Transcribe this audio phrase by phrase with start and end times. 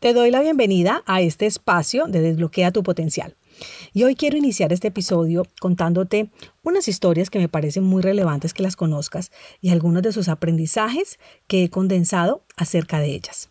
[0.00, 3.34] Te doy la bienvenida a este espacio de Desbloquea tu Potencial.
[3.92, 6.30] Y hoy quiero iniciar este episodio contándote
[6.62, 11.18] unas historias que me parecen muy relevantes que las conozcas y algunos de sus aprendizajes
[11.48, 13.48] que he condensado acerca de ellas.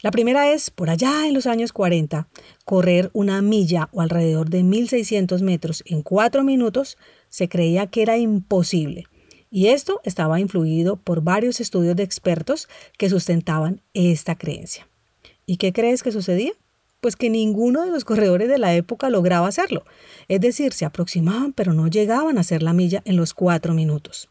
[0.00, 2.28] La primera es, por allá en los años 40,
[2.64, 6.98] correr una milla o alrededor de 1600 metros en cuatro minutos
[7.30, 9.06] se creía que era imposible.
[9.50, 14.86] Y esto estaba influido por varios estudios de expertos que sustentaban esta creencia.
[15.46, 16.52] ¿Y qué crees que sucedía?
[17.00, 19.84] Pues que ninguno de los corredores de la época lograba hacerlo.
[20.28, 24.28] Es decir, se aproximaban pero no llegaban a hacer la milla en los cuatro minutos.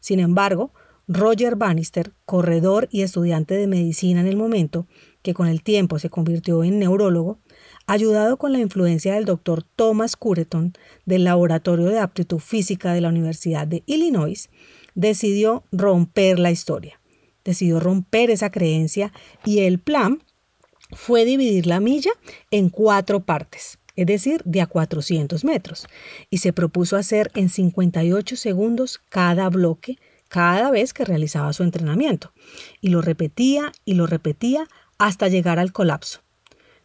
[0.00, 0.72] Sin embargo,
[1.08, 4.86] Roger Bannister, corredor y estudiante de medicina en el momento,
[5.22, 7.38] que con el tiempo se convirtió en neurólogo,
[7.86, 10.72] ayudado con la influencia del doctor Thomas Cureton
[11.04, 14.48] del Laboratorio de Aptitud Física de la Universidad de Illinois,
[14.94, 17.00] decidió romper la historia.
[17.44, 19.12] Decidió romper esa creencia
[19.44, 20.22] y el plan
[20.92, 22.12] fue dividir la milla
[22.50, 25.86] en cuatro partes, es decir, de a 400 metros,
[26.30, 32.32] y se propuso hacer en 58 segundos cada bloque cada vez que realizaba su entrenamiento,
[32.80, 36.20] y lo repetía y lo repetía hasta llegar al colapso.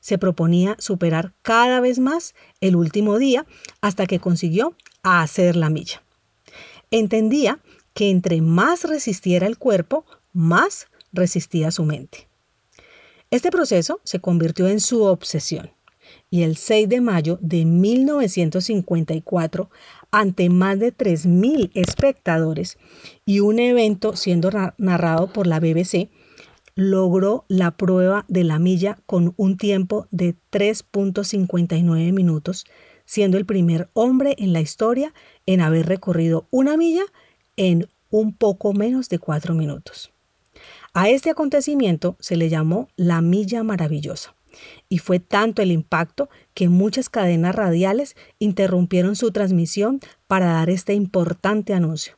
[0.00, 3.46] Se proponía superar cada vez más el último día
[3.80, 6.02] hasta que consiguió hacer la milla.
[6.90, 7.60] Entendía
[7.94, 12.28] que entre más resistiera el cuerpo, más resistía su mente.
[13.30, 15.72] Este proceso se convirtió en su obsesión
[16.30, 19.68] y el 6 de mayo de 1954,
[20.12, 22.78] ante más de 3.000 espectadores
[23.24, 26.08] y un evento siendo narrado por la BBC,
[26.76, 32.64] logró la prueba de la milla con un tiempo de 3.59 minutos,
[33.06, 35.12] siendo el primer hombre en la historia
[35.46, 37.02] en haber recorrido una milla
[37.56, 40.12] en un poco menos de cuatro minutos.
[40.98, 44.34] A este acontecimiento se le llamó la Milla Maravillosa,
[44.88, 50.94] y fue tanto el impacto que muchas cadenas radiales interrumpieron su transmisión para dar este
[50.94, 52.14] importante anuncio.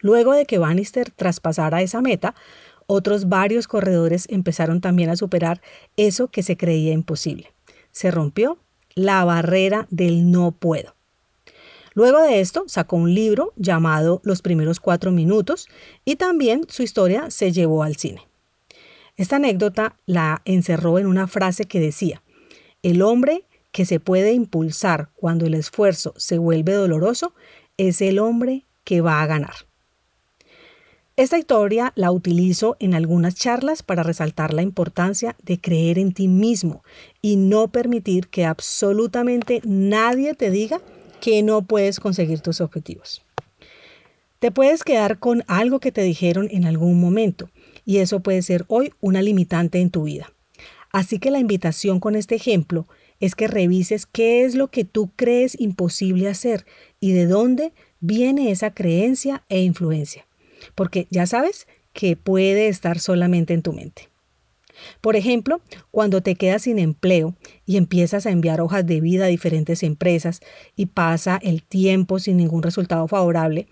[0.00, 2.34] Luego de que Bannister traspasara esa meta,
[2.88, 5.62] otros varios corredores empezaron también a superar
[5.96, 7.52] eso que se creía imposible.
[7.92, 8.58] Se rompió
[8.96, 10.96] la barrera del no puedo.
[11.94, 15.68] Luego de esto sacó un libro llamado Los primeros cuatro minutos
[16.04, 18.26] y también su historia se llevó al cine.
[19.16, 22.22] Esta anécdota la encerró en una frase que decía,
[22.82, 27.34] el hombre que se puede impulsar cuando el esfuerzo se vuelve doloroso
[27.76, 29.54] es el hombre que va a ganar.
[31.16, 36.26] Esta historia la utilizo en algunas charlas para resaltar la importancia de creer en ti
[36.26, 36.82] mismo
[37.20, 40.80] y no permitir que absolutamente nadie te diga
[41.22, 43.22] que no puedes conseguir tus objetivos.
[44.40, 47.48] Te puedes quedar con algo que te dijeron en algún momento
[47.84, 50.32] y eso puede ser hoy una limitante en tu vida.
[50.90, 52.88] Así que la invitación con este ejemplo
[53.20, 56.66] es que revises qué es lo que tú crees imposible hacer
[56.98, 60.26] y de dónde viene esa creencia e influencia.
[60.74, 64.08] Porque ya sabes que puede estar solamente en tu mente.
[65.00, 65.60] Por ejemplo,
[65.90, 67.34] cuando te quedas sin empleo
[67.66, 70.40] y empiezas a enviar hojas de vida a diferentes empresas
[70.76, 73.68] y pasa el tiempo sin ningún resultado favorable,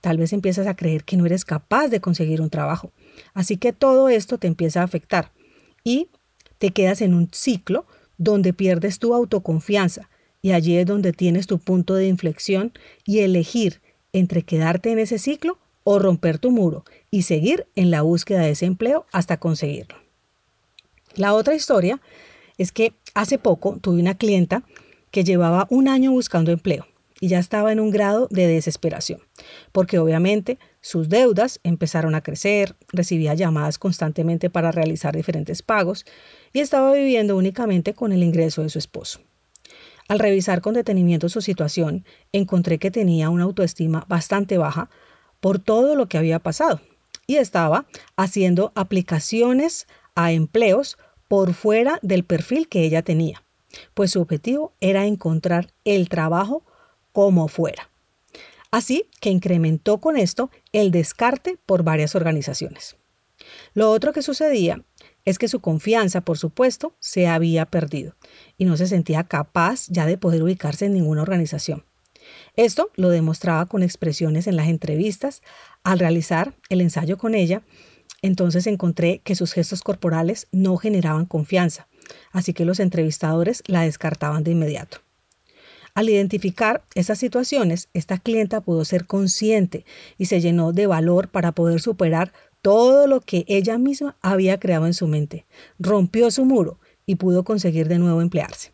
[0.00, 2.92] tal vez empiezas a creer que no eres capaz de conseguir un trabajo.
[3.34, 5.32] Así que todo esto te empieza a afectar
[5.84, 6.08] y
[6.58, 7.86] te quedas en un ciclo
[8.18, 10.10] donde pierdes tu autoconfianza
[10.42, 12.72] y allí es donde tienes tu punto de inflexión
[13.04, 13.80] y elegir
[14.12, 18.50] entre quedarte en ese ciclo o romper tu muro y seguir en la búsqueda de
[18.50, 19.96] ese empleo hasta conseguirlo.
[21.14, 22.00] La otra historia
[22.58, 24.62] es que hace poco tuve una clienta
[25.10, 26.86] que llevaba un año buscando empleo
[27.20, 29.20] y ya estaba en un grado de desesperación,
[29.72, 36.06] porque obviamente sus deudas empezaron a crecer, recibía llamadas constantemente para realizar diferentes pagos
[36.52, 39.20] y estaba viviendo únicamente con el ingreso de su esposo.
[40.08, 44.88] Al revisar con detenimiento su situación, encontré que tenía una autoestima bastante baja
[45.40, 46.80] por todo lo que había pasado
[47.26, 47.86] y estaba
[48.16, 50.98] haciendo aplicaciones a empleos
[51.28, 53.42] por fuera del perfil que ella tenía,
[53.94, 56.64] pues su objetivo era encontrar el trabajo
[57.12, 57.88] como fuera.
[58.70, 62.96] Así que incrementó con esto el descarte por varias organizaciones.
[63.74, 64.84] Lo otro que sucedía
[65.24, 68.14] es que su confianza, por supuesto, se había perdido
[68.56, 71.84] y no se sentía capaz ya de poder ubicarse en ninguna organización.
[72.56, 75.42] Esto lo demostraba con expresiones en las entrevistas.
[75.82, 77.62] Al realizar el ensayo con ella,
[78.22, 81.88] entonces encontré que sus gestos corporales no generaban confianza,
[82.32, 84.98] así que los entrevistadores la descartaban de inmediato.
[85.94, 89.84] Al identificar esas situaciones, esta clienta pudo ser consciente
[90.18, 92.32] y se llenó de valor para poder superar
[92.62, 95.46] todo lo que ella misma había creado en su mente.
[95.78, 98.72] Rompió su muro y pudo conseguir de nuevo emplearse.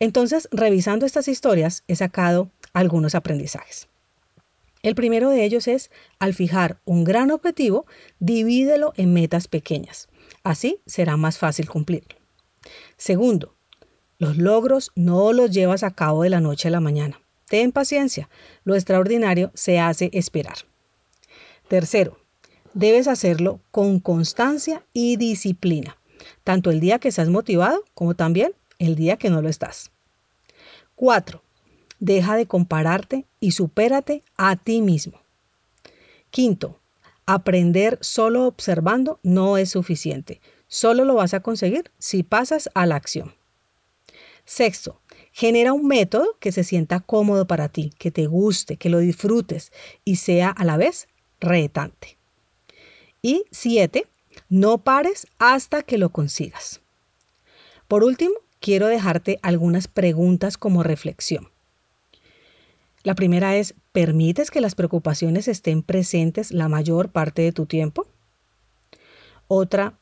[0.00, 3.88] Entonces, revisando estas historias, he sacado algunos aprendizajes.
[4.82, 7.86] El primero de ellos es, al fijar un gran objetivo,
[8.18, 10.08] divídelo en metas pequeñas.
[10.42, 12.16] Así será más fácil cumplirlo.
[12.96, 13.54] Segundo,
[14.18, 17.20] los logros no los llevas a cabo de la noche a la mañana.
[17.46, 18.28] Ten paciencia,
[18.64, 20.56] lo extraordinario se hace esperar.
[21.68, 22.18] Tercero,
[22.74, 25.96] debes hacerlo con constancia y disciplina,
[26.44, 29.90] tanto el día que estás motivado como también el día que no lo estás.
[30.96, 31.42] 4.
[32.02, 35.20] Deja de compararte y supérate a ti mismo.
[36.30, 36.80] Quinto,
[37.26, 40.40] aprender solo observando no es suficiente.
[40.66, 43.36] Solo lo vas a conseguir si pasas a la acción.
[44.44, 45.00] Sexto,
[45.30, 49.70] genera un método que se sienta cómodo para ti, que te guste, que lo disfrutes
[50.04, 51.06] y sea a la vez
[51.38, 52.18] retante.
[53.22, 54.08] Y siete,
[54.48, 56.80] no pares hasta que lo consigas.
[57.86, 61.51] Por último, quiero dejarte algunas preguntas como reflexión.
[63.02, 68.06] La primera es, ¿permites que las preocupaciones estén presentes la mayor parte de tu tiempo?
[69.48, 69.98] Otra,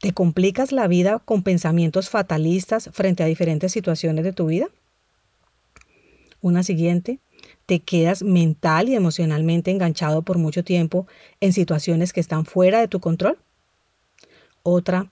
[0.00, 4.68] ¿te complicas la vida con pensamientos fatalistas frente a diferentes situaciones de tu vida?
[6.40, 7.18] Una siguiente,
[7.66, 11.06] ¿te quedas mental y emocionalmente enganchado por mucho tiempo
[11.40, 13.38] en situaciones que están fuera de tu control?
[14.62, 15.10] Otra,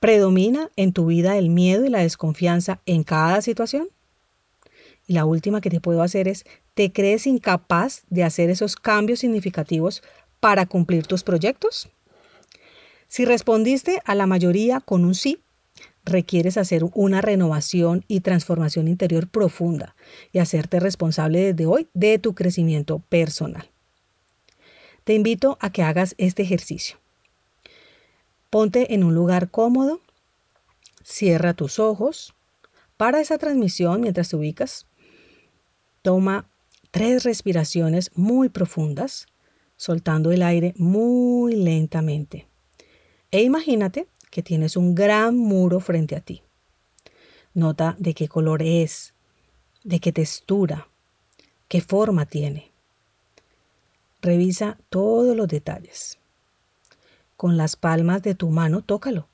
[0.00, 3.88] ¿Predomina en tu vida el miedo y la desconfianza en cada situación?
[5.08, 6.44] Y la última que te puedo hacer es,
[6.74, 10.02] ¿te crees incapaz de hacer esos cambios significativos
[10.38, 11.88] para cumplir tus proyectos?
[13.08, 15.40] Si respondiste a la mayoría con un sí,
[16.04, 19.96] requieres hacer una renovación y transformación interior profunda
[20.30, 23.70] y hacerte responsable desde hoy de tu crecimiento personal.
[25.04, 26.98] Te invito a que hagas este ejercicio.
[28.50, 30.00] Ponte en un lugar cómodo,
[31.02, 32.34] cierra tus ojos,
[32.98, 34.87] para esa transmisión mientras te ubicas,
[36.08, 36.48] toma
[36.90, 39.26] tres respiraciones muy profundas,
[39.76, 42.46] soltando el aire muy lentamente.
[43.30, 46.40] E imagínate que tienes un gran muro frente a ti.
[47.52, 49.12] Nota de qué color es,
[49.84, 50.88] de qué textura,
[51.68, 52.70] qué forma tiene.
[54.22, 56.16] Revisa todos los detalles.
[57.36, 59.28] Con las palmas de tu mano tócalo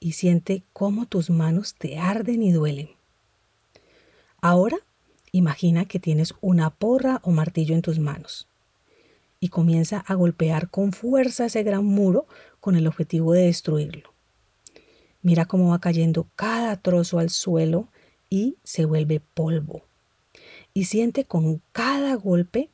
[0.00, 2.88] y siente cómo tus manos te arden y duelen.
[4.40, 4.78] Ahora
[5.36, 8.48] imagina que tienes una porra o martillo en tus manos
[9.38, 12.26] y comienza a golpear con fuerza ese gran muro
[12.60, 14.12] con el objetivo de destruirlo.
[15.22, 17.88] Mira cómo va cayendo cada trozo al suelo
[18.30, 19.84] y se vuelve polvo.
[20.72, 22.70] Y siente con cada golpe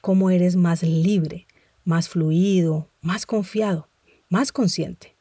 [0.00, 1.46] cómo eres más libre,
[1.84, 3.88] más fluido, más confiado
[4.34, 5.14] más consciente.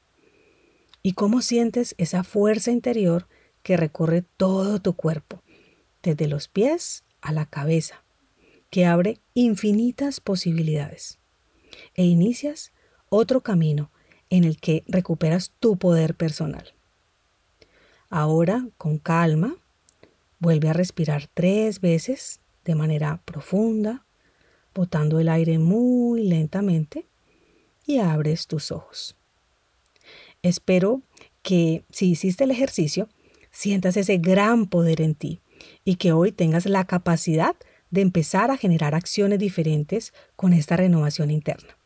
[1.03, 3.27] ¿Y cómo sientes esa fuerza interior
[3.62, 5.42] que recorre todo tu cuerpo,
[6.03, 8.03] desde los pies a la cabeza,
[8.69, 11.17] que abre infinitas posibilidades?
[11.95, 12.72] E inicias
[13.10, 13.89] otro camino
[14.29, 16.74] en el que recuperas tu poder personal.
[18.10, 19.55] Ahora, con calma,
[20.39, 24.05] vuelve a respirar tres veces de manera profunda,
[24.75, 27.05] botando el aire muy lentamente
[27.86, 29.15] y abres tus ojos.
[30.41, 31.01] Espero
[31.41, 33.10] que si hiciste el ejercicio,
[33.51, 35.42] sientas ese gran poder en ti
[35.84, 37.55] y que hoy tengas la capacidad
[37.91, 41.77] de empezar a generar acciones diferentes con esta renovación interna.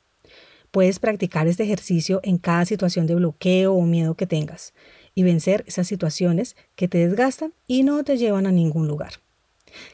[0.71, 4.73] Puedes practicar este ejercicio en cada situación de bloqueo o miedo que tengas
[5.15, 9.13] y vencer esas situaciones que te desgastan y no te llevan a ningún lugar.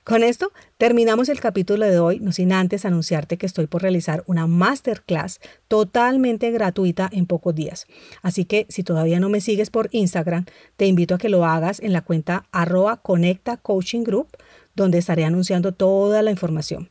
[0.03, 4.23] Con esto terminamos el capítulo de hoy, no sin antes anunciarte que estoy por realizar
[4.27, 7.87] una masterclass totalmente gratuita en pocos días.
[8.21, 10.45] Así que si todavía no me sigues por Instagram,
[10.77, 14.27] te invito a que lo hagas en la cuenta arroba conecta coaching group,
[14.75, 16.89] donde estaré anunciando toda la información.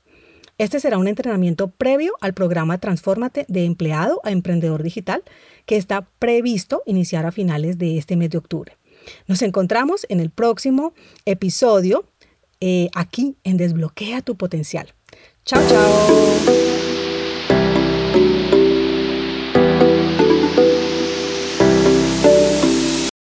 [0.59, 5.23] Este será un entrenamiento previo al programa Transfórmate de empleado a emprendedor digital
[5.67, 8.77] que está previsto iniciar a finales de este mes de octubre.
[9.27, 12.05] Nos encontramos en el próximo episodio
[12.65, 14.95] eh, aquí en Desbloquea tu potencial.
[15.45, 16.62] Chao, chao.